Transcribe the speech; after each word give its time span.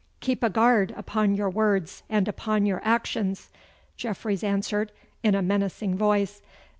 'Keep 0.19 0.41
a 0.41 0.49
guard 0.49 0.91
upon 0.97 1.35
your 1.35 1.47
words 1.47 2.01
and 2.09 2.27
upon 2.27 2.65
your 2.65 2.81
actions?' 2.83 3.51
Jeffreys 3.97 4.43
answered, 4.43 4.91
in 5.21 5.35
a 5.35 5.43
menacing 5.43 5.95
voice. 5.95 6.41